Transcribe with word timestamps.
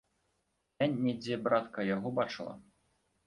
Я 0.83 0.87
недзе, 0.93 1.37
братка, 1.47 1.85
яго 1.89 2.09
бачыла. 2.21 2.53